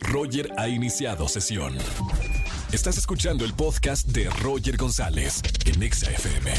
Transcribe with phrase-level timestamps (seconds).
[0.00, 1.76] Roger ha iniciado sesión.
[2.72, 6.50] Estás escuchando el podcast de Roger González en Exa FM.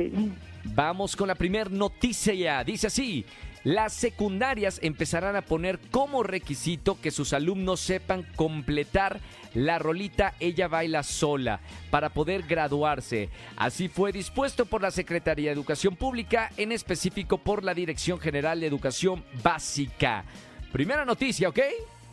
[0.64, 2.64] Vamos con la primera noticia.
[2.64, 3.26] Dice así.
[3.68, 9.20] Las secundarias empezarán a poner como requisito que sus alumnos sepan completar
[9.54, 11.60] la rolita Ella baila sola
[11.92, 13.30] para poder graduarse.
[13.58, 18.58] Así fue dispuesto por la Secretaría de Educación Pública, en específico por la Dirección General
[18.58, 20.24] de Educación Básica.
[20.72, 21.60] Primera noticia, ¿ok?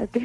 [0.00, 0.18] Ok.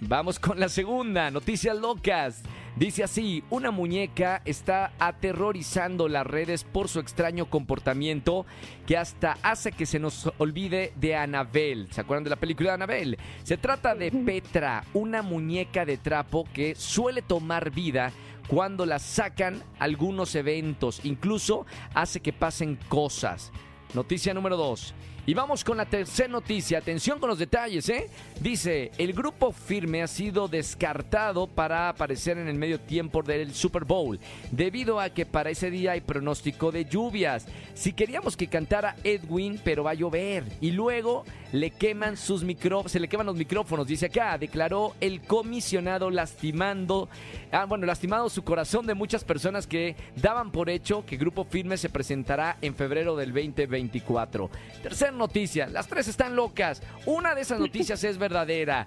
[0.00, 2.42] Vamos con la segunda, noticias locas.
[2.76, 8.46] Dice así, una muñeca está aterrorizando las redes por su extraño comportamiento
[8.84, 11.86] que hasta hace que se nos olvide de Anabel.
[11.92, 13.18] ¿Se acuerdan de la película de Anabel?
[13.44, 18.10] Se trata de Petra, una muñeca de trapo que suele tomar vida
[18.48, 23.52] cuando la sacan algunos eventos, incluso hace que pasen cosas.
[23.94, 24.94] Noticia número 2.
[25.26, 26.76] Y vamos con la tercera noticia.
[26.76, 28.10] Atención con los detalles, ¿eh?
[28.40, 33.86] Dice, el grupo firme ha sido descartado para aparecer en el medio tiempo del Super
[33.86, 37.46] Bowl, debido a que para ese día hay pronóstico de lluvias.
[37.72, 40.44] Si queríamos que cantara Edwin, pero va a llover.
[40.60, 45.22] Y luego le queman sus micrófonos, se le queman los micrófonos, dice acá, declaró el
[45.22, 47.08] comisionado lastimando,
[47.52, 51.76] ah, bueno, lastimado su corazón de muchas personas que daban por hecho que Grupo Firme
[51.76, 54.50] se presentará en febrero del 2024.
[54.82, 56.82] Tercera noticia, las tres están locas.
[57.06, 58.86] Una de esas noticias es verdadera.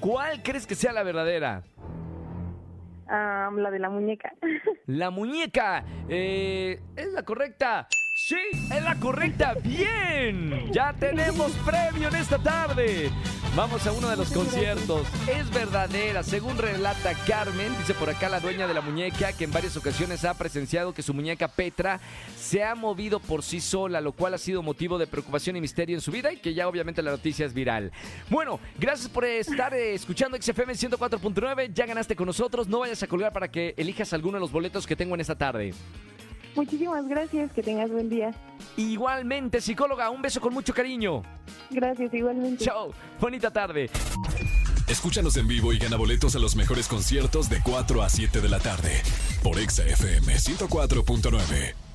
[0.00, 1.62] ¿Cuál crees que sea la verdadera?
[3.08, 4.32] La de la muñeca.
[4.86, 5.82] La muñeca.
[6.08, 7.86] eh, ¿Es la correcta?
[8.16, 9.54] Sí, es la correcta.
[9.62, 10.70] Bien.
[10.72, 13.10] Ya tenemos premio en esta tarde.
[13.58, 15.04] Vamos a uno de los conciertos.
[15.26, 19.50] Es verdadera, según relata Carmen, dice por acá la dueña de la muñeca, que en
[19.50, 21.98] varias ocasiones ha presenciado que su muñeca Petra
[22.38, 25.96] se ha movido por sí sola, lo cual ha sido motivo de preocupación y misterio
[25.96, 27.90] en su vida y que ya obviamente la noticia es viral.
[28.30, 31.72] Bueno, gracias por estar eh, escuchando XFM 104.9.
[31.74, 32.68] Ya ganaste con nosotros.
[32.68, 35.34] No vayas a colgar para que elijas alguno de los boletos que tengo en esta
[35.34, 35.74] tarde.
[36.54, 37.50] Muchísimas gracias.
[37.50, 38.32] Que tengas buen día.
[38.78, 41.22] Igualmente, psicóloga, un beso con mucho cariño.
[41.68, 42.64] Gracias, igualmente.
[42.64, 43.90] Chao, bonita tarde.
[44.86, 48.48] Escúchanos en vivo y gana boletos a los mejores conciertos de 4 a 7 de
[48.48, 49.02] la tarde
[49.42, 51.87] por Exa FM 104.9.